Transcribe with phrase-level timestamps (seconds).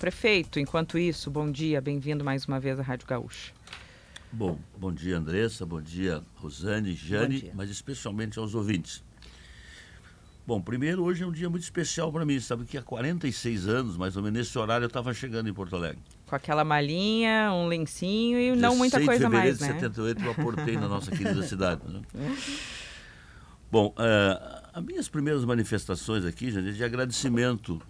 [0.00, 3.52] Prefeito, enquanto isso, bom dia, bem-vindo mais uma vez à Rádio Gaúcha.
[4.30, 9.02] Bom, bom dia Andressa, bom dia Rosane, Jane, mas especialmente aos ouvintes.
[10.46, 13.96] Bom, primeiro, hoje é um dia muito especial para mim, sabe que há 46 anos,
[13.96, 15.98] mais ou menos nesse horário, eu estava chegando em Porto Alegre.
[16.28, 19.66] Com aquela malinha, um lencinho e não muita coisa mais, né?
[19.66, 21.82] de 78 eu aportei na nossa querida cidade.
[21.88, 22.02] Né?
[23.68, 27.82] Bom, uh, as minhas primeiras manifestações aqui, gente, é de agradecimento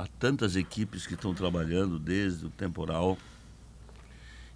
[0.00, 3.18] a tantas equipes que estão trabalhando desde o temporal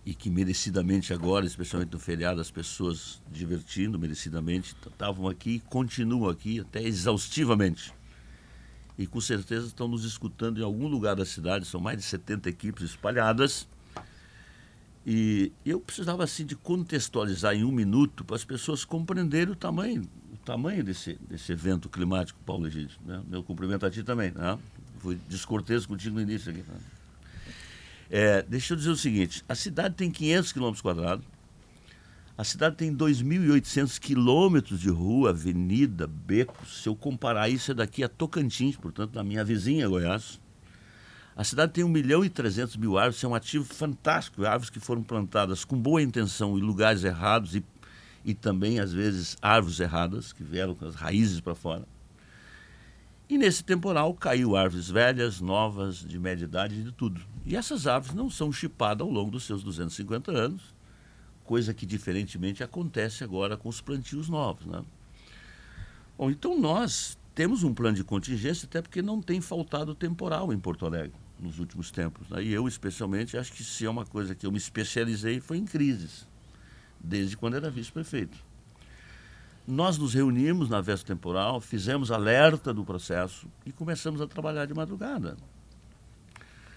[0.07, 6.31] e que merecidamente agora, especialmente no feriado, as pessoas divertindo merecidamente estavam aqui e continuam
[6.31, 7.93] aqui até exaustivamente.
[8.97, 12.49] E com certeza estão nos escutando em algum lugar da cidade, são mais de 70
[12.49, 13.69] equipes espalhadas.
[15.07, 20.09] E eu precisava assim de contextualizar em um minuto para as pessoas compreenderem o tamanho,
[20.33, 22.99] o tamanho desse, desse evento climático, Paulo Egídio.
[23.05, 23.23] Né?
[23.27, 24.31] Meu cumprimento a ti também.
[24.31, 24.59] Né?
[25.05, 26.65] Fui descortês contigo no início aqui.
[28.09, 31.27] É, deixa eu dizer o seguinte: a cidade tem 500 quilômetros quadrados,
[32.39, 36.83] a cidade tem 2.800 quilômetros de rua, avenida, becos.
[36.83, 40.41] Se eu comparar isso, é daqui a Tocantins, portanto, na minha vizinha Goiás.
[41.37, 44.47] A cidade tem 1 milhão e 300 mil árvores, é um ativo fantástico.
[44.47, 47.63] Árvores que foram plantadas com boa intenção em lugares errados e,
[48.25, 51.94] e também, às vezes, árvores erradas, que vieram com as raízes para fora.
[53.29, 57.23] E nesse temporal caiu árvores velhas, novas, de média idade, de tudo.
[57.47, 60.75] E essas árvores não são chipadas ao longo dos seus 250 anos,
[61.43, 64.67] coisa que diferentemente acontece agora com os plantios novos.
[64.67, 64.83] Né?
[66.19, 70.59] Bom, então nós temos um plano de contingência, até porque não tem faltado temporal em
[70.59, 72.29] Porto Alegre nos últimos tempos.
[72.29, 72.45] Né?
[72.45, 75.65] E eu, especialmente, acho que se é uma coisa que eu me especializei foi em
[75.65, 76.29] crises,
[77.01, 78.39] desde quando era vice-prefeito.
[79.67, 84.75] Nós nos reunimos na véspera temporal, fizemos alerta do processo e começamos a trabalhar de
[84.75, 85.37] madrugada.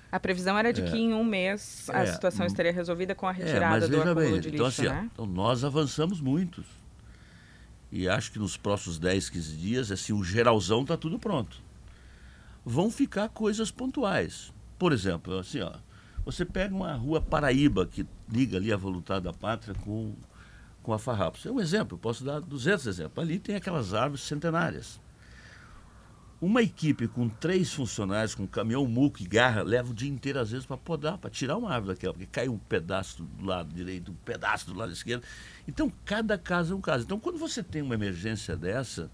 [0.09, 2.47] A previsão era de é, que em um mês a é, situação hum.
[2.47, 5.09] estaria resolvida com a é, retirada é, do acúmulo bem, de então, lixo, assim, né?
[5.11, 6.63] Então nós avançamos muito.
[7.91, 11.62] E acho que nos próximos 10, 15 dias, assim, o geralzão está tudo pronto.
[12.66, 14.53] Vão ficar coisas pontuais.
[14.78, 15.73] Por exemplo, assim, ó,
[16.25, 20.13] você pega uma rua Paraíba que liga ali a Voluntária da Pátria com
[20.88, 21.46] com a farrapos.
[21.46, 23.22] É um exemplo, posso dar 200 exemplos.
[23.22, 25.02] Ali tem aquelas árvores centenárias.
[26.40, 30.52] Uma equipe com três funcionários, com caminhão, muco e garra, leva o dia inteiro, às
[30.52, 34.14] vezes, para podar, para tirar uma árvore daquela, porque cai um pedaço do lado direito,
[34.14, 35.24] um pedaço do lado esquerdo.
[35.68, 37.04] Então, cada caso é um caso.
[37.04, 39.12] Então, quando você tem uma emergência dessa,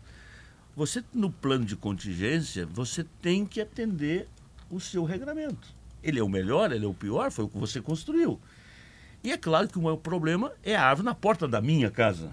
[0.76, 4.30] você, no plano de contingência, você tem que atender
[4.70, 5.70] o seu regramento.
[6.04, 8.40] Ele é o melhor, ele é o pior, foi o que você construiu.
[9.24, 12.30] E é claro que o maior problema é a árvore na porta da minha casa.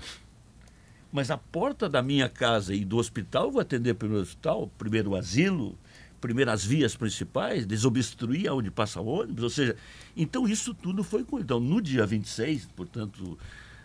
[1.12, 4.68] Mas a porta da minha casa e do hospital, eu vou atender primeiro o hospital,
[4.76, 5.78] primeiro o asilo,
[6.20, 9.76] primeiro as vias principais, desobstruir onde passa o ônibus, ou seja,
[10.16, 11.24] então isso tudo foi...
[11.34, 13.38] Então, no dia 26, portanto,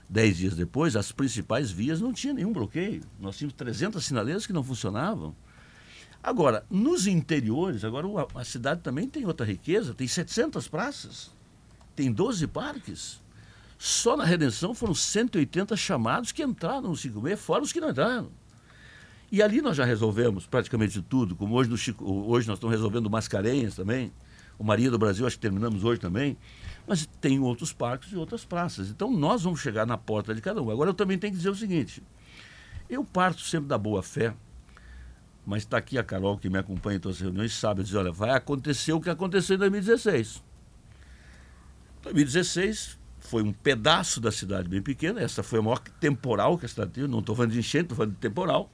[0.09, 3.03] dez dias depois, as principais vias não tinha nenhum bloqueio.
[3.19, 5.35] Nós tínhamos 300 sinaleiras que não funcionavam.
[6.23, 11.35] Agora, nos interiores, agora a cidade também tem outra riqueza, tem 700 praças
[11.95, 13.21] tem 12 parques.
[13.77, 18.29] Só na Redenção foram 180 chamados que entraram no 56, fora os que não entraram.
[19.31, 23.75] E ali nós já resolvemos praticamente tudo, como hoje, Chico, hoje nós estamos resolvendo Mascarenhas
[23.75, 24.13] também,
[24.57, 26.37] o Maria do Brasil, acho que terminamos hoje também,
[26.87, 28.89] mas tem outros parques e outras praças.
[28.89, 30.69] Então nós vamos chegar na porta de cada um.
[30.69, 32.01] Agora eu também tenho que dizer o seguinte:
[32.89, 34.33] eu parto sempre da boa fé,
[35.45, 38.11] mas está aqui a Carol que me acompanha em todas as reuniões, sabe dizer: olha,
[38.11, 40.43] vai acontecer o que aconteceu em 2016.
[42.05, 46.69] 2016 foi um pedaço da cidade bem pequena, essa foi a maior temporal que a
[46.69, 48.71] cidade teve, não estou falando de enchente, estou falando de temporal.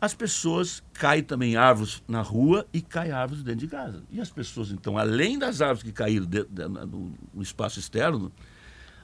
[0.00, 4.02] As pessoas caem também árvores na rua e caem árvores dentro de casa.
[4.10, 8.32] E as pessoas, então, além das árvores que caíram de, de, no, no espaço externo,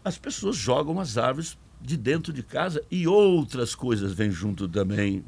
[0.03, 5.23] as pessoas jogam as árvores de dentro de casa e outras coisas vêm junto também.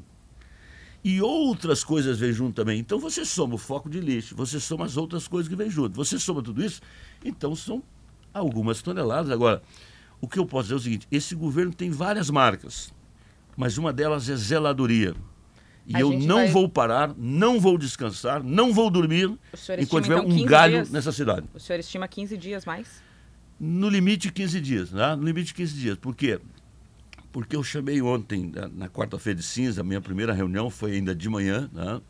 [1.05, 2.81] E outras coisas vêm junto também.
[2.81, 5.95] Então você soma o foco de lixo, você soma as outras coisas que vêm junto.
[5.97, 6.81] Você soma tudo isso,
[7.23, 7.83] então são
[8.33, 9.31] algumas toneladas.
[9.31, 9.63] Agora,
[10.21, 12.93] o que eu posso dizer é o seguinte: esse governo tem várias marcas,
[13.57, 15.15] mas uma delas é zeladoria.
[15.87, 16.49] E a eu não vai...
[16.49, 19.35] vou parar, não vou descansar, não vou dormir
[19.79, 20.91] enquanto tiver então, um galho dias?
[20.91, 21.47] nessa cidade.
[21.55, 23.03] O senhor estima 15 dias mais?
[23.59, 25.17] No limite 15 dias, né?
[25.17, 25.97] No limite 15 dias.
[25.97, 26.39] Por quê?
[27.33, 31.29] Porque eu chamei ontem, na quarta-feira de cinza, a minha primeira reunião foi ainda de
[31.29, 32.01] manhã, né?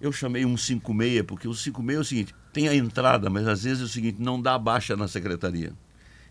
[0.00, 3.64] Eu chamei um 56, porque o 56 é o seguinte, tem a entrada, mas às
[3.64, 5.74] vezes é o seguinte, não dá baixa na secretaria.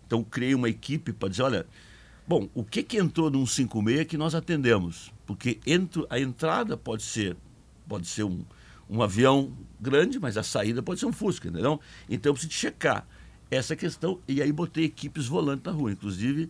[0.08, 1.68] Então criei uma equipe para dizer, olha,
[2.28, 5.14] bom, o que, que entrou num 56 que nós atendemos?
[5.24, 7.38] Porque entro, a entrada pode ser,
[7.88, 8.44] pode ser um,
[8.90, 11.80] um avião grande, mas a saída pode ser um Fusca, entendeu?
[12.10, 13.06] Então eu preciso checar
[13.52, 15.92] essa questão e aí botei equipes volantes na rua.
[15.92, 16.50] Inclusive,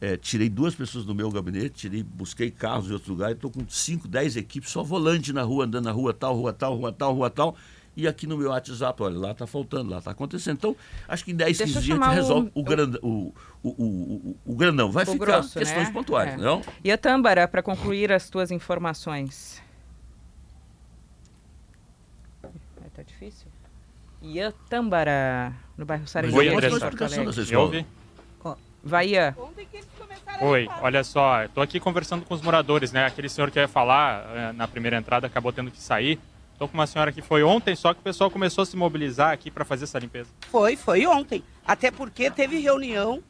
[0.00, 3.68] é, tirei duas pessoas do meu gabinete, tirei, busquei carros em outros lugares, estou com
[3.68, 7.12] 5, 10 equipes só volante na rua, andando na rua tal, rua tal, rua tal,
[7.12, 7.56] rua tal.
[7.96, 10.56] E aqui no meu WhatsApp, olha, lá está faltando, lá está acontecendo.
[10.56, 10.76] Então,
[11.08, 14.36] acho que em 10, 15 dias a gente resolve o, o, grand, o, o, o,
[14.44, 14.92] o, grandão.
[14.92, 15.92] Vai ficar grosso, questões né?
[15.92, 16.36] pontuais, é.
[16.36, 16.62] não?
[16.84, 19.62] E a Tâmbara, para concluir as tuas informações.
[22.96, 23.46] Tá difícil.
[24.22, 26.38] Iatambara, no bairro Saranguejo.
[26.38, 26.70] Oi, André.
[26.70, 27.86] Me ouve?
[28.82, 29.34] Vai, Ian.
[30.40, 33.04] Oi, olha só, estou aqui conversando com os moradores, né?
[33.04, 36.18] Aquele senhor que ia falar eh, na primeira entrada acabou tendo que sair.
[36.56, 39.30] Estou com uma senhora que foi ontem, só que o pessoal começou a se mobilizar
[39.30, 40.30] aqui para fazer essa limpeza.
[40.50, 41.44] Foi, foi ontem.
[41.66, 43.22] Até porque teve reunião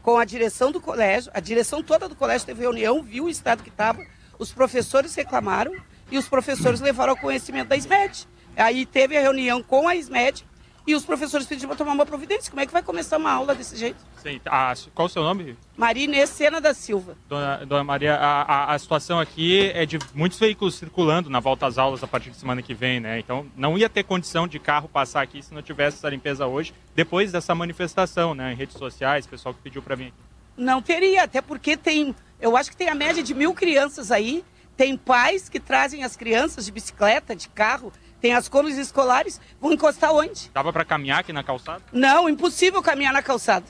[0.00, 3.64] com a direção do colégio, a direção toda do colégio teve reunião, viu o estado
[3.64, 4.00] que estava,
[4.38, 5.74] os professores reclamaram
[6.08, 8.28] e os professores levaram ao conhecimento da SMED.
[8.56, 10.46] Aí teve a reunião com a SMED
[10.88, 12.50] e os professores pediram para tomar uma providência.
[12.50, 13.98] Como é que vai começar uma aula desse jeito?
[14.22, 14.40] Sim.
[14.46, 15.54] Ah, qual o seu nome?
[15.76, 17.14] Maria Inês Sena da Silva.
[17.28, 21.66] Dona, dona Maria, a, a, a, situação aqui é de muitos veículos circulando na volta
[21.66, 23.18] às aulas a partir de semana que vem, né?
[23.18, 26.72] Então não ia ter condição de carro passar aqui se não tivesse essa limpeza hoje,
[26.96, 28.54] depois dessa manifestação, né?
[28.54, 30.16] Em redes sociais, pessoal que pediu para vir aqui.
[30.56, 34.42] Não teria, até porque tem, eu acho que tem a média de mil crianças aí,
[34.74, 39.72] tem pais que trazem as crianças de bicicleta, de carro, tem as comes escolares, vão
[39.72, 40.50] encostar onde?
[40.52, 41.82] Dava para caminhar aqui na calçada?
[41.92, 43.66] Não, impossível caminhar na calçada.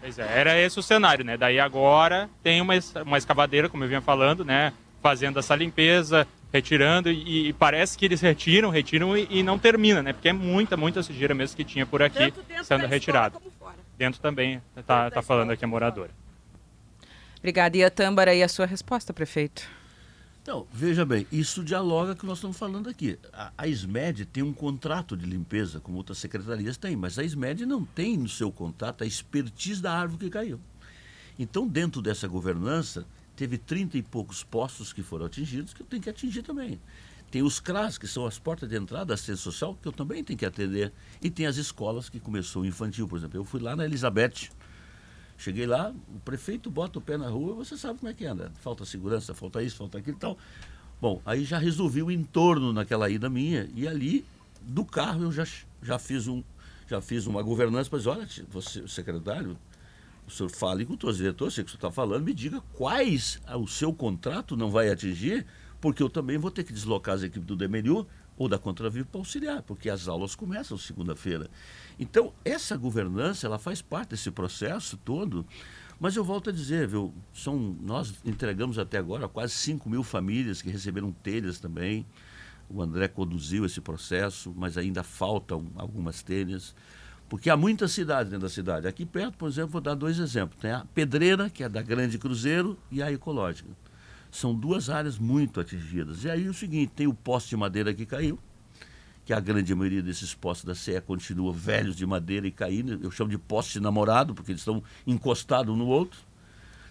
[0.00, 1.36] Pois é, era esse o cenário, né?
[1.36, 4.72] Daí agora tem uma, uma escavadeira, como eu vinha falando, né?
[5.02, 10.02] Fazendo essa limpeza, retirando, e, e parece que eles retiram, retiram e, e, não termina,
[10.02, 10.12] né?
[10.12, 12.32] Porque é muita, muita sujeira mesmo que tinha por aqui
[12.62, 13.38] sendo retirada.
[13.96, 16.10] Dentro também, tá, tá falando aqui a moradora.
[17.38, 17.76] Obrigada.
[17.76, 19.75] E a Tâmbara, e a sua resposta, prefeito?
[20.46, 23.18] Então, veja bem, isso dialoga com o que nós estamos falando aqui.
[23.32, 27.66] A, a SMED tem um contrato de limpeza, como outras secretarias têm, mas a SMED
[27.66, 30.60] não tem no seu contrato a expertise da árvore que caiu.
[31.36, 33.04] Então, dentro dessa governança,
[33.34, 36.80] teve 30 e poucos postos que foram atingidos, que eu tenho que atingir também.
[37.28, 40.22] Tem os CRAS, que são as portas de entrada da assistência social, que eu também
[40.22, 40.92] tenho que atender.
[41.20, 43.36] E tem as escolas que começou o infantil, por exemplo.
[43.36, 44.48] Eu fui lá na Elizabeth,
[45.38, 48.50] Cheguei lá, o prefeito bota o pé na rua, você sabe como é que anda.
[48.60, 50.38] Falta segurança, falta isso, falta aquilo e tal.
[51.00, 54.24] Bom, aí já resolvi o entorno naquela ida minha e ali
[54.62, 55.46] do carro eu já,
[55.82, 56.42] já fiz um
[56.88, 59.58] já fiz uma governança para dizer, olha, você, secretário,
[60.26, 62.60] o senhor fale com o seu diretor, sei que o senhor está falando, me diga
[62.74, 65.44] quais o seu contrato não vai atingir,
[65.80, 68.06] porque eu também vou ter que deslocar as equipes do DMNU
[68.36, 71.50] ou da Contravivo para auxiliar, porque as aulas começam segunda-feira.
[71.98, 75.46] Então, essa governança, ela faz parte desse processo todo,
[75.98, 80.60] mas eu volto a dizer, viu, são, nós entregamos até agora quase 5 mil famílias
[80.60, 82.04] que receberam telhas também,
[82.68, 86.74] o André conduziu esse processo, mas ainda faltam algumas telhas,
[87.28, 88.86] porque há muitas cidades dentro da cidade.
[88.86, 90.60] Aqui perto, por exemplo, vou dar dois exemplos.
[90.60, 93.70] Tem a Pedreira, que é da Grande Cruzeiro, e a Ecológica.
[94.30, 96.24] São duas áreas muito atingidas.
[96.24, 98.38] E aí o seguinte, tem o poste de madeira que caiu,
[99.24, 102.98] que a grande maioria desses postes da CE continua velhos de madeira e caindo.
[103.02, 106.20] Eu chamo de poste namorado, porque eles estão encostados um no outro.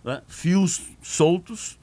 [0.04, 0.22] Né?
[0.28, 1.78] Fios soltos.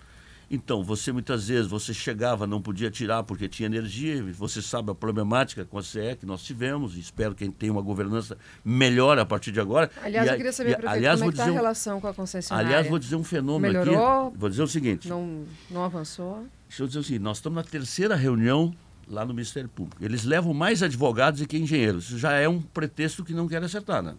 [0.55, 4.23] Então, você muitas vezes, você chegava, não podia tirar porque tinha energia.
[4.35, 6.95] Você sabe a problemática com a CE que nós tivemos.
[6.95, 9.91] Espero que a gente tenha uma governança melhor a partir de agora.
[10.03, 12.13] Aliás, e, eu queria saber, e, prefeito, aliás, como é está a relação com a
[12.13, 12.69] concessionária?
[12.69, 14.39] Aliás, vou dizer um fenômeno Melhorou, aqui.
[14.39, 15.09] Vou dizer o seguinte.
[15.09, 16.47] Não, não avançou?
[16.69, 18.75] Deixa eu dizer o seguinte, nós estamos na terceira reunião
[19.09, 20.05] lá no Ministério Público.
[20.05, 22.09] Eles levam mais advogados do que engenheiros.
[22.09, 24.15] Isso já é um pretexto que não quer acertar, né?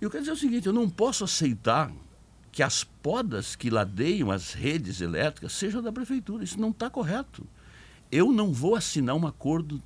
[0.00, 1.90] Eu quero dizer o seguinte, eu não posso aceitar
[2.52, 6.44] que as podas que ladeiam as redes elétricas sejam da prefeitura.
[6.44, 7.46] Isso não está correto.
[8.10, 9.80] Eu não vou assinar um acordo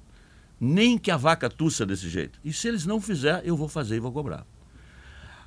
[0.59, 2.41] nem que a vaca tussa desse jeito.
[2.45, 4.47] E se eles não fizerem, eu vou fazer e vou cobrar.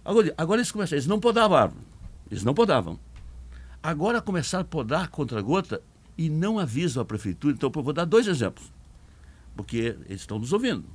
[0.06, 1.84] Agora, agora eles começaram, eles não podavam árvore.
[2.30, 3.00] Eles não podavam.
[3.82, 5.82] Agora começaram a podar contra gota
[6.18, 7.54] e não avisam a prefeitura.
[7.54, 8.72] Então, eu vou dar dois exemplos,
[9.56, 10.86] porque eles estão nos ouvindo.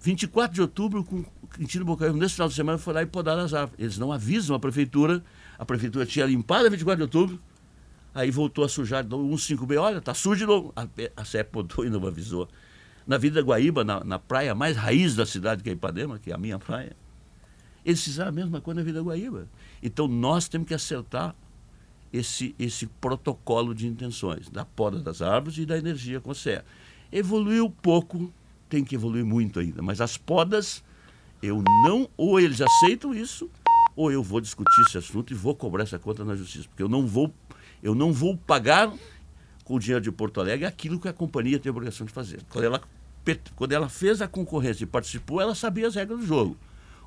[0.00, 3.54] 24 de outubro, com Quintino Bocaiúva, nesse final de semana, foi lá e podaram as
[3.54, 3.82] árvores.
[3.82, 5.24] Eles não avisam a prefeitura,
[5.58, 7.42] a prefeitura tinha limpado a 24 de outubro,
[8.14, 10.72] aí voltou a sujar de novo, 155B, olha, está sujo de novo.
[10.74, 12.48] A, a podou e não avisou.
[13.06, 16.34] Na Vida Guaíba, na, na praia mais raiz da cidade, que é Ipanema, que é
[16.34, 16.96] a minha praia,
[17.84, 19.46] eles fizeram a mesma coisa na Vida Guaíba.
[19.82, 21.34] Então, nós temos que acertar
[22.12, 26.64] esse, esse protocolo de intenções da poda das árvores e da energia com serra.
[27.12, 28.32] Evoluiu pouco,
[28.68, 30.82] tem que evoluir muito ainda, mas as podas,
[31.42, 33.48] eu não, ou eles aceitam isso,
[33.96, 36.88] ou eu vou discutir esse assunto e vou cobrar essa conta na justiça, porque eu
[36.88, 37.32] não vou,
[37.82, 38.92] eu não vou pagar
[39.64, 42.40] com o dinheiro de Porto Alegre aquilo que a companhia tem a obrigação de fazer.
[42.50, 42.82] Quando ela,
[43.56, 46.56] quando ela fez a concorrência e participou, ela sabia as regras do jogo.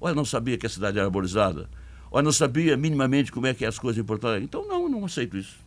[0.02, 1.70] Ela não sabia que a cidade era arborizada,
[2.12, 4.46] ela não sabia minimamente como é que é as coisas em Porto Alegre.
[4.46, 5.58] Então, não, não aceito isso.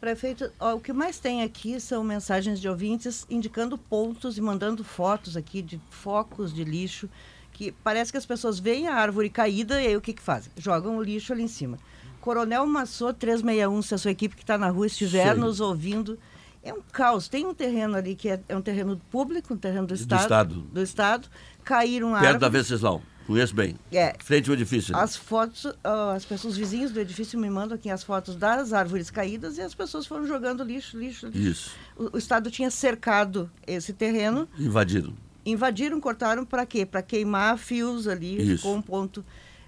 [0.00, 4.84] Prefeito, ó, o que mais tem aqui são mensagens de ouvintes indicando pontos e mandando
[4.84, 7.08] fotos aqui de focos de lixo,
[7.54, 10.52] que parece que as pessoas veem a árvore caída e aí o que, que fazem?
[10.58, 11.78] Jogam o lixo ali em cima.
[12.20, 16.18] Coronel Massô 361, se a sua equipe que está na rua estiver nos ouvindo,
[16.62, 17.28] é um caos.
[17.28, 20.18] Tem um terreno ali que é, é um terreno público, um terreno do Estado.
[20.18, 20.54] Do Estado.
[20.54, 21.28] Do estado
[21.62, 22.40] caíram Perto árvores.
[22.40, 23.02] da Venceslau.
[23.26, 23.76] Conheço bem.
[23.90, 24.14] É.
[24.22, 24.94] Frente ao edifício.
[24.94, 29.10] As fotos, uh, as pessoas vizinhos do edifício me mandam aqui as fotos das árvores
[29.10, 31.38] caídas e as pessoas foram jogando lixo, lixo, lixo.
[31.38, 31.70] Isso.
[31.96, 34.46] O, o Estado tinha cercado esse terreno.
[34.58, 35.14] Invadiram.
[35.44, 36.86] Invadiram, cortaram para quê?
[36.86, 38.56] Para queimar fios ali, Isso.
[38.58, 39.24] ficou um ponto.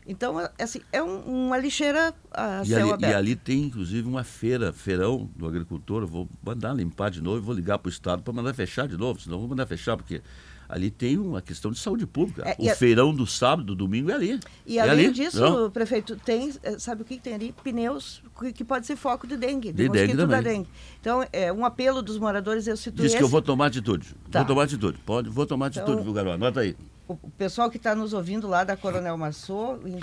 [0.06, 3.12] Então, é, assim, é um, uma lixeira a e céu ali, aberto.
[3.12, 6.02] E ali tem, inclusive, uma feira, feirão do agricultor.
[6.02, 8.96] Eu vou mandar limpar de novo, vou ligar para o Estado para mandar fechar de
[8.96, 10.22] novo, senão vou mandar fechar, porque
[10.68, 12.42] ali tem uma questão de saúde pública.
[12.42, 12.74] É, o a...
[12.74, 14.40] feirão do sábado, do domingo é ali.
[14.66, 15.70] E é além ali, disso, não?
[15.70, 17.54] prefeito, tem, é, sabe o que tem ali?
[17.62, 20.26] Pneus que, que pode ser foco de dengue, de, de dengue também.
[20.26, 20.68] da dengue.
[21.00, 23.16] Então, é um apelo dos moradores, eu cito Diz esse.
[23.16, 24.14] que eu vou tomar atitude.
[24.30, 24.40] Tá.
[24.40, 24.98] Vou tomar atitude.
[25.04, 26.34] Pode, vou tomar atitude, então, viu, garoto?
[26.34, 26.76] Anota aí
[27.08, 29.74] o pessoal que está nos ouvindo lá da Coronel Massô.
[29.74, 30.02] Uh,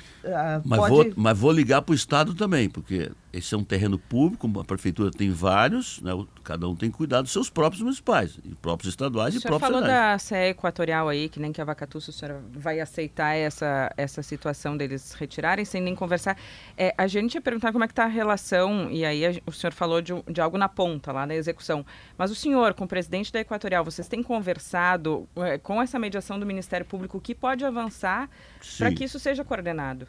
[0.63, 0.89] mas, pode...
[0.89, 4.63] vou, mas vou ligar para o Estado também, porque esse é um terreno público, a
[4.63, 6.11] prefeitura tem vários, né,
[6.43, 9.81] cada um tem que cuidar dos seus próprios municipais, e próprios estaduais e próprios falou
[9.81, 14.21] da CE Equatorial aí, que nem que a Vacatuça, o senhor vai aceitar essa, essa
[14.21, 16.37] situação deles retirarem sem nem conversar.
[16.77, 19.51] É, a gente ia perguntar como é que está a relação, e aí a, o
[19.51, 21.83] senhor falou de, de algo na ponta, lá na execução,
[22.15, 26.39] mas o senhor, com o presidente da Equatorial, vocês têm conversado é, com essa mediação
[26.39, 28.29] do Ministério Público, o que pode avançar
[28.77, 30.07] para que isso seja coordenado?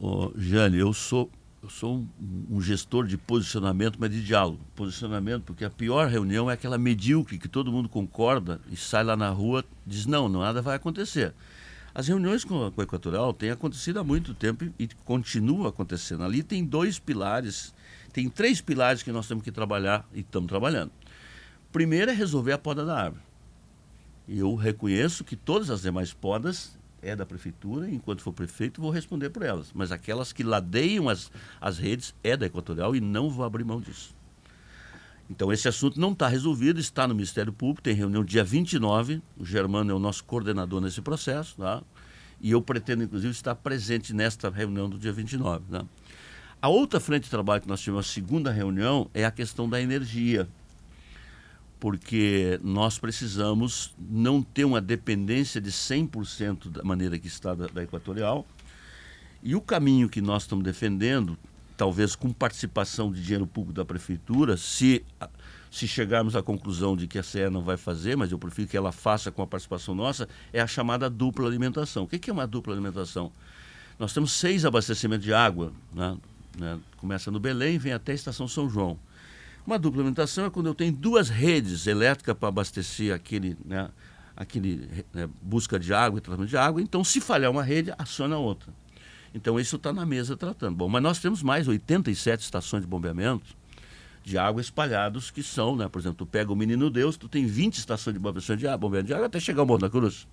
[0.00, 1.30] Oh, Jane, eu sou
[1.66, 4.60] eu sou um, um, gestor de posicionamento, mas de diálogo.
[4.76, 9.16] Posicionamento, porque a pior reunião é aquela medíocre que todo mundo concorda e sai lá
[9.16, 11.34] na rua diz: não, nada vai acontecer.
[11.92, 16.22] As reuniões com, com a Equatorial têm acontecido há muito tempo e, e continuam acontecendo.
[16.22, 17.74] Ali tem dois pilares,
[18.12, 20.92] tem três pilares que nós temos que trabalhar e estamos trabalhando.
[21.72, 23.22] Primeiro é resolver a poda da árvore.
[24.28, 26.75] Eu reconheço que todas as demais podas
[27.06, 29.70] é da prefeitura, enquanto for prefeito, vou responder por elas.
[29.72, 33.80] Mas aquelas que ladeiam as, as redes é da Equatorial e não vou abrir mão
[33.80, 34.14] disso.
[35.30, 39.44] Então, esse assunto não está resolvido, está no Ministério Público, tem reunião dia 29, o
[39.44, 41.82] Germano é o nosso coordenador nesse processo, tá?
[42.40, 45.64] e eu pretendo, inclusive, estar presente nesta reunião do dia 29.
[45.70, 45.84] Tá?
[46.60, 49.80] A outra frente de trabalho que nós tivemos, a segunda reunião, é a questão da
[49.80, 50.48] energia
[51.78, 57.82] porque nós precisamos não ter uma dependência de 100% da maneira que está da, da
[57.82, 58.46] Equatorial.
[59.42, 61.38] E o caminho que nós estamos defendendo,
[61.76, 65.04] talvez com participação de dinheiro público da prefeitura, se,
[65.70, 68.76] se chegarmos à conclusão de que a CE não vai fazer, mas eu prefiro que
[68.76, 72.04] ela faça com a participação nossa, é a chamada dupla alimentação.
[72.04, 73.30] O que é uma dupla alimentação?
[73.98, 76.16] Nós temos seis abastecimentos de água, né?
[76.58, 76.78] Né?
[76.96, 78.98] começa no Belém, vem até a Estação São João.
[79.66, 83.90] Uma dupla alimentação é quando eu tenho duas redes elétricas para abastecer aquele, né,
[84.36, 86.80] aquele né, busca de água e tratamento de água.
[86.80, 88.72] Então, se falhar uma rede, aciona a outra.
[89.34, 90.76] Então, isso está na mesa tratando.
[90.76, 93.56] Bom, mas nós temos mais 87 estações de bombeamento
[94.22, 95.88] de água espalhados que são, né?
[95.88, 98.78] Por exemplo, tu pega o Menino Deus, tu tem 20 estações de bombeamento de água,
[98.78, 100.28] bombeamento de água até chegar ao Monte da Cruz.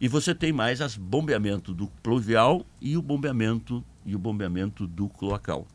[0.00, 5.08] E você tem mais as bombeamento do pluvial e o bombeamento e o bombeamento do
[5.08, 5.66] cloacal.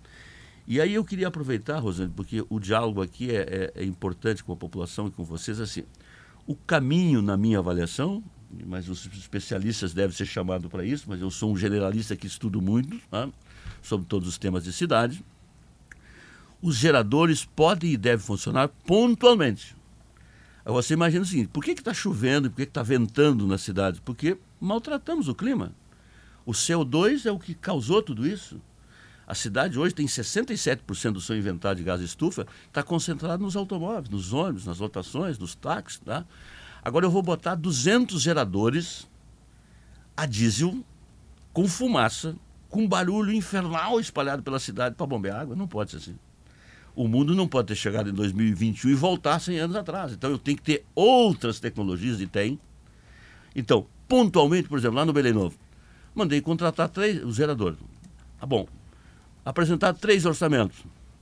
[0.66, 4.54] E aí eu queria aproveitar, Rosane, porque o diálogo aqui é, é, é, importante com
[4.54, 5.84] a população e com vocês, assim,
[6.48, 8.24] o caminho, na minha avaliação,
[8.66, 12.62] mas os especialistas devem ser chamados para isso, mas eu sou um generalista que estudo
[12.62, 13.30] muito tá?
[13.82, 15.24] sobre todos os temas de cidade.
[16.62, 19.76] Os geradores podem e devem funcionar pontualmente.
[20.66, 24.00] Você imagina o seguinte: por que está chovendo por que está ventando na cidade?
[24.02, 25.74] Porque maltratamos o clima.
[26.46, 28.62] O CO2 é o que causou tudo isso.
[29.26, 34.10] A cidade hoje tem 67% do seu inventário de gás estufa, está concentrado nos automóveis,
[34.10, 36.00] nos ônibus, nas lotações, nos táxis.
[36.00, 36.26] Tá?
[36.84, 39.08] Agora eu vou botar 200 geradores
[40.16, 40.84] a diesel
[41.54, 42.36] com fumaça,
[42.70, 45.56] com barulho infernal espalhado pela cidade para bombear água.
[45.56, 46.18] Não pode ser assim.
[46.96, 50.12] O mundo não pode ter chegado em 2021 e voltar 100 anos atrás.
[50.12, 52.60] Então eu tenho que ter outras tecnologias e tem.
[53.56, 55.58] Então, pontualmente, por exemplo, lá no Belém Novo,
[56.14, 57.80] mandei contratar três, os geradores.
[58.40, 58.68] Ah, bom,
[59.44, 60.78] apresentaram três orçamentos.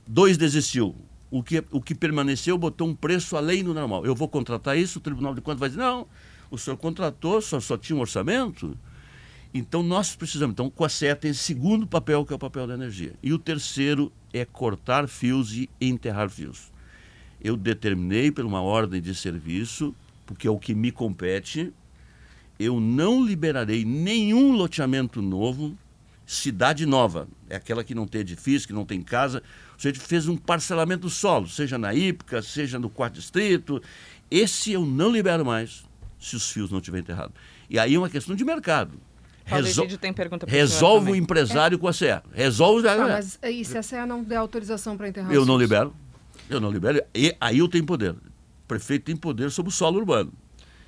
[0.08, 0.96] Dois desistiu.
[1.30, 4.06] O que, o que permaneceu botou um preço além do normal.
[4.06, 6.06] Eu vou contratar isso, o Tribunal de Contas vai dizer, não,
[6.50, 8.78] o senhor contratou, só, só tinha um orçamento.
[9.54, 10.54] Então nós precisamos.
[10.54, 13.13] Então, o COACEA tem esse segundo papel, que é o papel da energia.
[13.24, 16.72] E o terceiro é cortar fios e enterrar fios.
[17.42, 21.74] Eu determinei por uma ordem de serviço, porque é o que me compete,
[22.60, 25.75] eu não liberarei nenhum loteamento novo,
[26.25, 29.44] cidade nova, é aquela que não tem edifício, que não tem casa.
[29.78, 33.82] O gente fez um parcelamento do solo, seja na Ípica, seja no quarto distrito.
[34.30, 35.84] Esse eu não libero mais,
[36.20, 37.34] se os fios não estiverem enterrados.
[37.70, 39.00] E aí é uma questão de mercado.
[39.44, 39.88] Resol...
[39.98, 41.80] tem pergunta Resolve o empresário é.
[41.80, 42.06] com a CE.
[42.32, 42.88] Resolve.
[42.88, 45.94] Ah, mas e se a CE não der autorização para enterrar Eu não libero.
[46.50, 47.01] Eu não libero.
[47.13, 48.12] E aí eu tenho poder.
[48.12, 50.32] O prefeito tem poder sobre o solo urbano.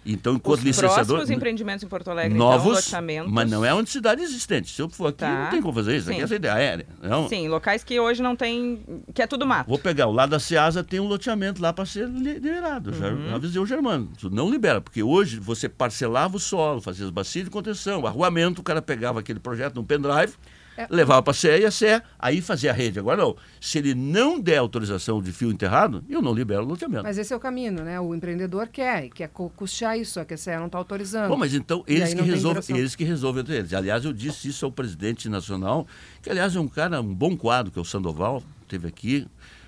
[0.05, 1.05] Então, enquanto Os licenciador.
[1.05, 3.27] próximos empreendimentos em Porto Alegre, novos, então.
[3.29, 4.71] Mas não é uma cidade existente.
[4.71, 5.43] Se eu for aqui, tá.
[5.43, 6.07] não tem como fazer isso.
[6.07, 6.13] Sim.
[6.13, 6.85] Aqui é essa ideia aérea.
[7.01, 7.29] Não.
[7.29, 8.83] Sim, locais que hoje não tem.
[9.13, 9.67] que é tudo mato.
[9.67, 12.91] Vou pegar o lado da Ceasa, tem um loteamento lá para ser liberado.
[12.91, 13.29] Uhum.
[13.29, 14.11] Já avisei o Germano.
[14.31, 18.63] Não libera, porque hoje você parcelava o solo, fazia as bacias de contenção, arruamento, o
[18.63, 20.33] cara pegava aquele projeto num pendrive
[20.77, 20.87] é.
[20.89, 22.99] Levava para a CE e a CE aí fazia a rede.
[22.99, 23.35] Agora não.
[23.61, 27.03] Se ele não der autorização de fio enterrado, eu não libero o loteamento.
[27.03, 27.99] Mas esse é o caminho, né?
[27.99, 31.29] O empreendedor quer, quer custear isso, só que a CE não está autorizando.
[31.29, 33.73] Bom, mas então eles que, resolvem, eles que resolvem entre eles.
[33.73, 35.87] Aliás, eu disse isso ao presidente nacional,
[36.21, 39.27] que aliás é um cara, um bom quadro, que é o Sandoval, teve aqui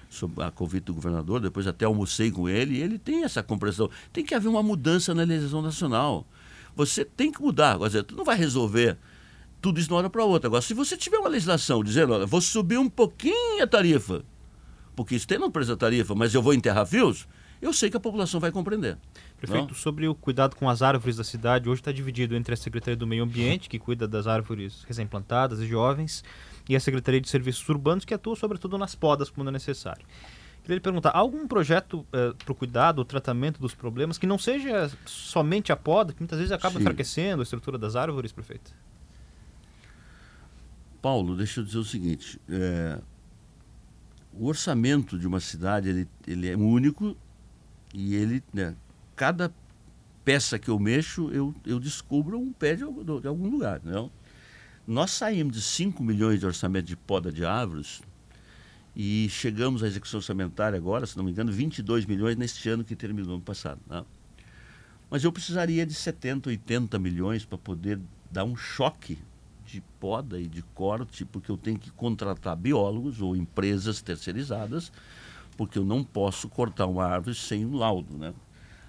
[0.09, 3.89] sob a convite do governador, depois até almocei com ele, e ele tem essa compreensão.
[4.13, 6.25] Tem que haver uma mudança na legislação nacional.
[6.75, 7.77] Você tem que mudar.
[7.77, 8.97] Quer dizer, tu não vai resolver
[9.65, 10.47] tudo isso de uma hora para outra.
[10.47, 14.23] Agora, se você tiver uma legislação dizendo, olha, vou subir um pouquinho a tarifa,
[14.95, 17.27] porque isso tem no preço da tarifa, mas eu vou enterrar fios,
[17.59, 18.95] eu sei que a população vai compreender.
[19.37, 19.73] Prefeito, não?
[19.73, 23.07] sobre o cuidado com as árvores da cidade, hoje está dividido entre a Secretaria do
[23.07, 26.23] Meio Ambiente, que cuida das árvores recém-plantadas e jovens,
[26.69, 30.05] e a Secretaria de Serviços Urbanos, que atua sobretudo nas podas, quando é necessário.
[30.61, 34.27] Queria lhe perguntar, há algum projeto eh, para o cuidado, o tratamento dos problemas, que
[34.27, 36.81] não seja somente a poda, que muitas vezes acaba Sim.
[36.81, 38.71] enfraquecendo a estrutura das árvores, prefeito?
[41.05, 42.99] Paulo, deixa eu dizer o seguinte: é,
[44.33, 47.15] o orçamento de uma cidade ele, ele é único
[47.93, 48.75] e ele, né,
[49.15, 49.53] cada
[50.23, 52.83] peça que eu mexo, eu, eu descubro um pé de,
[53.21, 53.81] de algum lugar.
[53.83, 54.09] Não?
[54.87, 58.01] Nós saímos de 5 milhões de orçamento de poda de árvores
[58.95, 62.95] e chegamos à execução orçamentária agora, se não me engano, 22 milhões neste ano que
[62.95, 63.79] terminou no passado.
[63.87, 64.07] Não?
[65.07, 67.99] Mas eu precisaria de 70, 80 milhões para poder
[68.31, 69.19] dar um choque
[69.75, 74.89] de poda e de corte, porque eu tenho que contratar biólogos ou empresas terceirizadas,
[75.57, 78.33] porque eu não posso cortar uma árvore sem um laudo, né?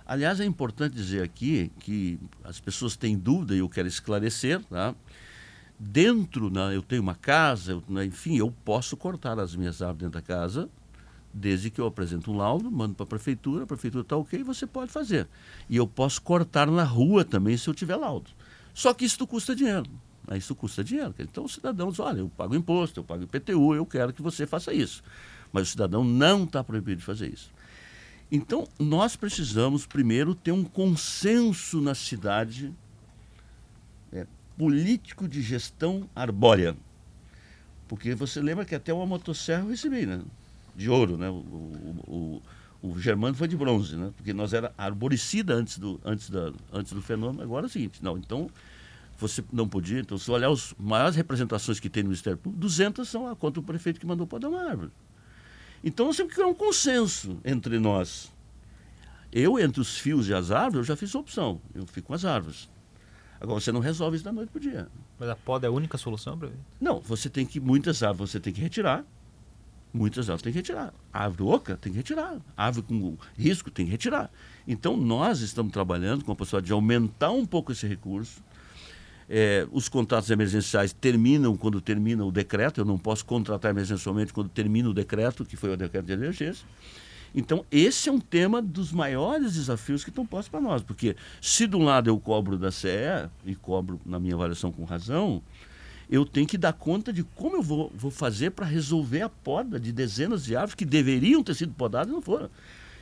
[0.06, 4.94] Aliás, é importante dizer aqui que as pessoas têm dúvida e eu quero esclarecer, tá?
[5.76, 10.02] Dentro, né, eu tenho uma casa, eu, né, enfim, eu posso cortar as minhas árvores
[10.02, 10.70] dentro da casa,
[11.34, 14.66] desde que eu apresente um laudo, mando para a prefeitura, a prefeitura está ok, você
[14.66, 15.26] pode fazer.
[15.68, 18.30] E eu posso cortar na rua também se eu tiver laudo.
[18.72, 19.90] Só que isso custa dinheiro.
[20.34, 21.14] Isso custa dinheiro.
[21.18, 24.46] Então o cidadão diz, olha, eu pago imposto, eu pago IPTU, eu quero que você
[24.46, 25.02] faça isso.
[25.52, 27.50] Mas o cidadão não está proibido de fazer isso.
[28.30, 32.72] Então, nós precisamos, primeiro, ter um consenso na cidade
[34.12, 34.26] é,
[34.58, 36.76] político de gestão arbórea.
[37.86, 40.20] Porque você lembra que até uma motosserra eu recebi, né?
[40.74, 41.30] De ouro, né?
[41.30, 42.42] O, o,
[42.82, 44.12] o, o Germano foi de bronze, né?
[44.16, 47.44] Porque nós era arboricida antes do, antes, da, antes do fenômeno.
[47.44, 48.50] Agora é o seguinte, não, então
[49.18, 50.00] você não podia.
[50.00, 53.62] Então, se olhar as maiores representações que tem no Ministério Público, 200 são contra o
[53.62, 54.90] prefeito que mandou podar uma árvore.
[55.82, 58.32] Então, nós temos que criar um consenso entre nós.
[59.32, 61.60] Eu, entre os fios e as árvores, eu já fiz a opção.
[61.74, 62.68] Eu fico com as árvores.
[63.40, 64.88] Agora, você não resolve isso da noite para o dia.
[65.18, 66.62] Mas a poda é a única solução, prefeito?
[66.80, 69.04] Não, você tem que, muitas árvores você tem que retirar.
[69.92, 70.92] Muitas árvores tem que retirar.
[71.12, 72.38] A árvore oca tem que retirar.
[72.56, 74.30] A árvore com risco tem que retirar.
[74.66, 78.42] Então, nós estamos trabalhando com a possibilidade de aumentar um pouco esse recurso
[79.28, 84.48] é, os contratos emergenciais terminam quando termina o decreto, eu não posso contratar emergencialmente quando
[84.48, 86.66] termina o decreto, que foi o decreto de emergência.
[87.34, 91.66] Então, esse é um tema dos maiores desafios que estão postos para nós, porque se
[91.66, 95.42] de um lado eu cobro da CE, e cobro na minha avaliação com razão,
[96.08, 99.78] eu tenho que dar conta de como eu vou, vou fazer para resolver a poda
[99.78, 102.48] de dezenas de árvores que deveriam ter sido podadas e não foram.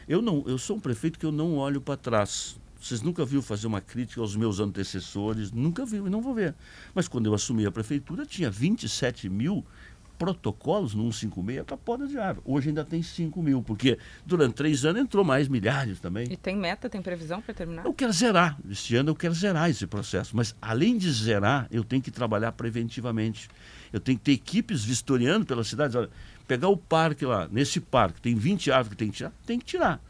[0.09, 2.57] Eu, não, eu sou um prefeito que eu não olho para trás.
[2.85, 6.55] Vocês nunca viram fazer uma crítica aos meus antecessores, nunca viu e não vou ver.
[6.95, 9.65] Mas quando eu assumi a prefeitura, tinha 27 mil
[10.19, 12.45] protocolos no 156 para poda de árvore.
[12.45, 16.31] Hoje ainda tem 5 mil, porque durante três anos entrou mais milhares também.
[16.31, 17.87] E tem meta, tem previsão para terminar?
[17.87, 18.59] Eu quero zerar.
[18.69, 20.37] Este ano eu quero zerar esse processo.
[20.37, 23.49] Mas além de zerar, eu tenho que trabalhar preventivamente.
[23.95, 25.97] Eu tenho que ter equipes vistoriando pelas cidades.
[25.97, 26.11] Olha,
[26.47, 29.65] pegar o parque lá, nesse parque, tem 20 árvores que tem que tirar, tem que
[29.65, 30.01] tirar.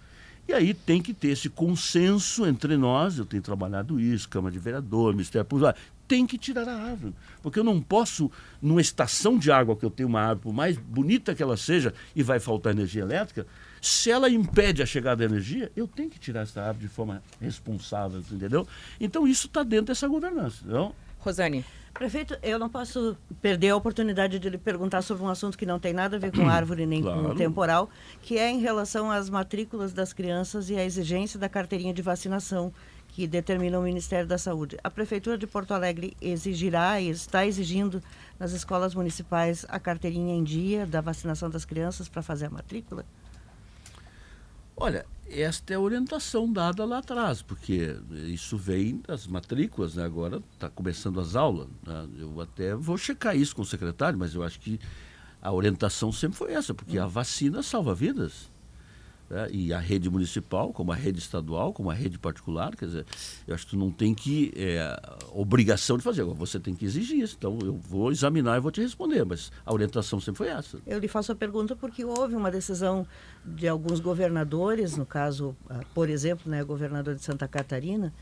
[0.46, 4.58] E aí tem que ter esse consenso entre nós, eu tenho trabalhado isso, Câmara de
[4.58, 5.74] Vereador, Ministério Público,
[6.06, 7.14] tem que tirar a árvore.
[7.42, 8.30] Porque eu não posso,
[8.60, 11.94] numa estação de água que eu tenho uma árvore, por mais bonita que ela seja,
[12.14, 13.46] e vai faltar energia elétrica,
[13.80, 17.22] se ela impede a chegada da energia, eu tenho que tirar essa árvore de forma
[17.40, 18.66] responsável, entendeu?
[19.00, 20.62] Então isso está dentro dessa governança.
[20.62, 20.94] Entendeu?
[21.18, 21.64] Rosane.
[21.94, 25.78] Prefeito, eu não posso perder a oportunidade de lhe perguntar sobre um assunto que não
[25.78, 27.28] tem nada a ver com árvore nem Claro.
[27.28, 27.88] com temporal,
[28.20, 32.72] que é em relação às matrículas das crianças e à exigência da carteirinha de vacinação
[33.08, 34.76] que determina o Ministério da Saúde.
[34.82, 38.02] A Prefeitura de Porto Alegre exigirá e está exigindo
[38.40, 43.04] nas escolas municipais a carteirinha em dia da vacinação das crianças para fazer a matrícula?
[44.76, 50.04] Olha, esta é a orientação dada lá atrás, porque isso vem das matrículas, né?
[50.04, 51.68] agora está começando as aulas.
[51.86, 52.08] né?
[52.18, 54.78] Eu até vou checar isso com o secretário, mas eu acho que
[55.40, 58.52] a orientação sempre foi essa, porque a vacina salva vidas.
[59.28, 59.48] Né?
[59.50, 63.06] E a rede municipal, como a rede estadual, como a rede particular, quer dizer,
[63.46, 64.96] eu acho que tu não tem que é,
[65.32, 67.36] obrigação de fazer, você tem que exigir isso.
[67.38, 70.78] Então eu vou examinar e vou te responder, mas a orientação sempre foi essa.
[70.86, 73.06] Eu lhe faço a pergunta porque houve uma decisão
[73.44, 78.12] de alguns governadores, no caso, ah, por exemplo, né, governador de Santa Catarina,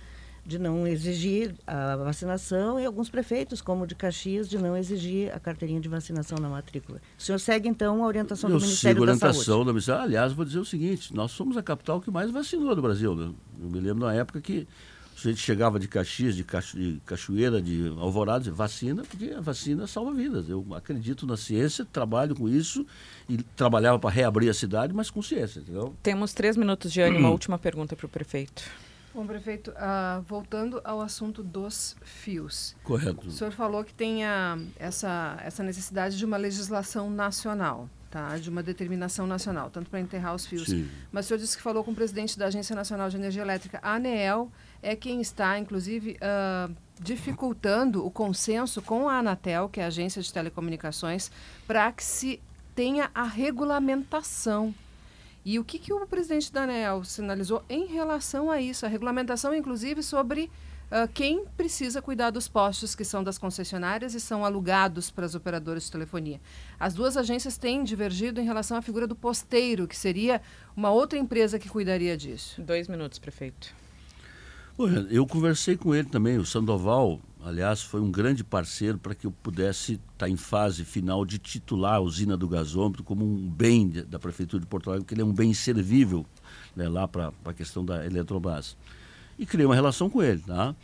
[0.45, 5.33] de não exigir a vacinação e alguns prefeitos, como o de Caxias, de não exigir
[5.35, 7.01] a carteirinha de vacinação na matrícula.
[7.19, 9.67] O senhor segue, então, a orientação Eu do Ministério sigo a da orientação Saúde?
[9.67, 10.03] da Ministério.
[10.03, 13.15] Aliás, vou dizer o seguinte: nós somos a capital que mais vacinou do Brasil.
[13.15, 13.33] Né?
[13.61, 14.67] Eu me lembro na época que
[15.15, 19.41] a gente chegava de Caxias, de, Cacho- de Cachoeira, de Alvorada, dizia, vacina, porque a
[19.41, 20.49] vacina salva vidas.
[20.49, 22.85] Eu acredito na ciência, trabalho com isso
[23.29, 25.95] e trabalhava para reabrir a cidade, mas com ciência, entendeu?
[26.03, 27.21] Temos três minutos de ânimo.
[27.21, 28.65] Uma última pergunta para o prefeito.
[29.15, 32.75] Bom, prefeito, ah, voltando ao assunto dos fios.
[32.83, 33.29] Correto.
[33.29, 38.39] O senhor falou que tem a- essa, essa necessidade de uma legislação nacional, tá?
[38.39, 40.67] de uma determinação nacional, tanto para enterrar os fios.
[40.69, 40.89] Sim.
[41.11, 43.79] Mas o senhor disse que falou com o presidente da Agência Nacional de Energia Elétrica.
[43.83, 44.51] A ANEEL
[44.83, 50.23] é quem está, inclusive, ah, dificultando o consenso com a Anatel, que é a Agência
[50.23, 51.31] de Telecomunicações,
[51.67, 52.41] para que se
[52.75, 54.75] tenha a regulamentação.
[55.45, 58.87] E o que, que o presidente da ANEEL sinalizou em relação a isso?
[58.87, 60.51] A regulamentação, inclusive, sobre
[60.95, 65.35] ah, quem precisa cuidar dos postos que são das concessionárias e são alugados para as
[65.35, 66.39] operadoras de telefonia.
[66.79, 70.43] As duas agências têm divergido em relação à figura do posteiro, que seria
[70.77, 72.61] uma outra empresa que cuidaria disso.
[72.61, 73.75] Dois minutos, prefeito.
[75.11, 79.33] Eu conversei com ele também, o Sandoval, aliás, foi um grande parceiro para que eu
[79.33, 84.19] pudesse estar em fase final de titular a usina do gasômetro como um bem da
[84.19, 86.27] Prefeitura de Porto Alegre, porque ele é um bem servível
[86.75, 88.77] né, lá para a questão da Eletrobras.
[89.39, 90.75] E criei uma relação com ele, tá?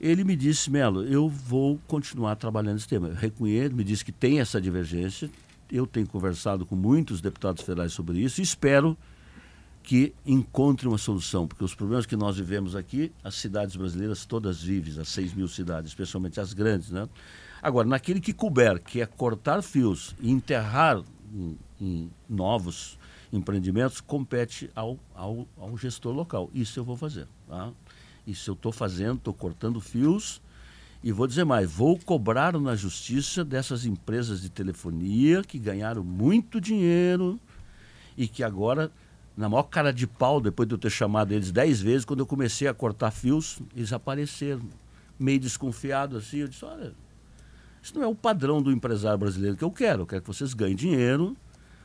[0.00, 3.08] Ele me disse, Melo, eu vou continuar trabalhando nesse tema.
[3.08, 5.28] Eu reconheço, me disse que tem essa divergência.
[5.70, 8.96] Eu tenho conversado com muitos deputados federais sobre isso e espero
[9.88, 14.62] que encontre uma solução, porque os problemas que nós vivemos aqui, as cidades brasileiras todas
[14.62, 17.08] vivem, as 6 mil cidades, especialmente as grandes, né?
[17.62, 22.98] Agora, naquele que couber, que é cortar fios e enterrar em, em novos
[23.32, 26.50] empreendimentos, compete ao, ao, ao gestor local.
[26.52, 27.72] Isso eu vou fazer, tá?
[28.26, 30.38] Isso eu estou fazendo, estou cortando fios
[31.02, 36.60] e vou dizer mais, vou cobrar na justiça dessas empresas de telefonia que ganharam muito
[36.60, 37.40] dinheiro
[38.18, 38.92] e que agora,
[39.38, 42.26] na maior cara de pau, depois de eu ter chamado eles dez vezes, quando eu
[42.26, 44.62] comecei a cortar fios, eles apareceram,
[45.16, 46.38] meio desconfiados assim.
[46.38, 46.92] Eu disse: olha,
[47.80, 50.02] isso não é o padrão do empresário brasileiro que eu quero.
[50.02, 51.36] Eu quero que vocês ganhem dinheiro,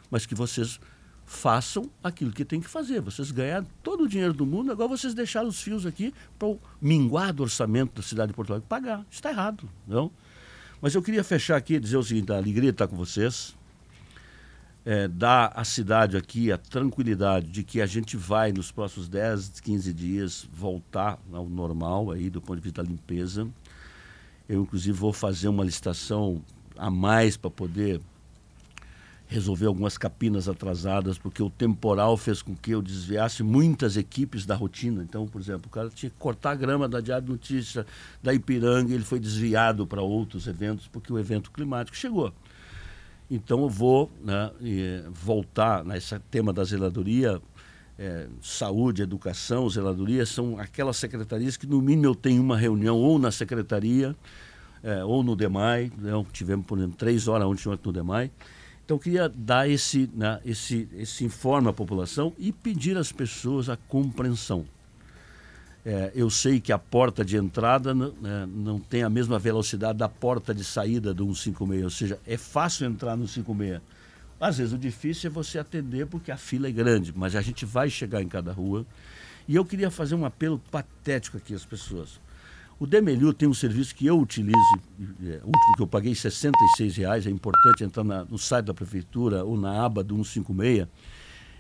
[0.09, 0.79] mas que vocês
[1.27, 3.01] façam aquilo que tem que fazer.
[3.01, 6.59] Vocês ganharam todo o dinheiro do mundo, agora vocês deixaram os fios aqui para o
[6.81, 9.01] minguado orçamento da cidade de Porto Alegre pagar.
[9.01, 10.11] Isso está errado, não?
[10.81, 13.55] Mas eu queria fechar aqui e dizer o seguinte: a alegria de estar com vocês
[14.86, 19.60] é, dar à cidade aqui a tranquilidade de que a gente vai, nos próximos 10,
[19.62, 23.48] 15 dias, voltar ao normal aí do ponto de vista da limpeza.
[24.48, 26.41] Eu, inclusive, vou fazer uma licitação
[26.78, 28.02] a mais para poder
[29.26, 34.54] resolver algumas capinas atrasadas, porque o temporal fez com que eu desviasse muitas equipes da
[34.54, 35.02] rotina.
[35.02, 37.86] Então, por exemplo, o cara tinha que cortar a grama da Diário Notícia,
[38.22, 42.32] da Ipiranga, ele foi desviado para outros eventos, porque o evento climático chegou.
[43.34, 47.41] Então eu vou né, e, voltar nesse tema da zeladoria,
[47.98, 53.17] é, saúde, educação, zeladoria, são aquelas secretarias que no mínimo eu tenho uma reunião ou
[53.17, 54.15] na secretaria
[54.84, 58.30] é, ou no DEMAI, né, tivemos, por exemplo, três horas ontem no DEMAI.
[58.86, 63.67] Então eu queria dar esse, né, esse, esse informe à população e pedir às pessoas
[63.67, 64.63] a compreensão.
[65.86, 70.08] É, eu sei que a porta de entrada né, não tem a mesma velocidade da
[70.08, 73.82] porta de saída do 156, ou seja, é fácil entrar no 156.
[74.39, 77.65] Às vezes o difícil é você atender porque a fila é grande, mas a gente
[77.65, 78.86] vai chegar em cada rua.
[79.48, 82.19] E eu queria fazer um apelo patético aqui às pessoas.
[82.80, 84.58] O Demeliu tem um serviço que eu utilizo,
[85.26, 89.43] é, último que eu paguei 66 reais, é importante entrar na, no site da prefeitura
[89.43, 90.88] ou na aba do 156.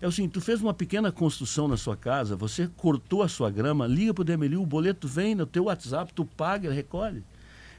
[0.03, 3.49] É o seguinte, tu fez uma pequena construção na sua casa, você cortou a sua
[3.49, 7.23] grama, liga para o Demeliu, o boleto vem no teu WhatsApp, tu paga, recolhe.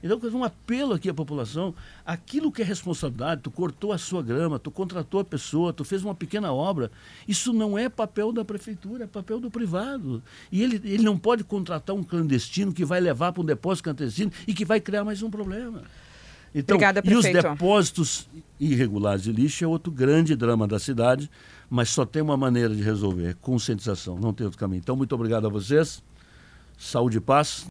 [0.03, 4.59] Então, um apelo aqui à população, aquilo que é responsabilidade, tu cortou a sua grama,
[4.59, 6.91] tu contratou a pessoa, tu fez uma pequena obra,
[7.29, 10.23] isso não é papel da prefeitura, é papel do privado.
[10.51, 14.33] E ele, ele não pode contratar um clandestino que vai levar para um depósito clandestino
[14.49, 15.83] e que vai criar mais um problema.
[16.55, 17.49] Então, Obrigada, e os prefeito.
[17.49, 18.29] depósitos
[18.61, 21.29] irregulares de lixo é outro grande drama da cidade,
[21.69, 24.79] mas só tem uma maneira de resolver, conscientização, não tem outro caminho.
[24.79, 26.03] Então, muito obrigado a vocês,
[26.79, 27.63] saúde e paz.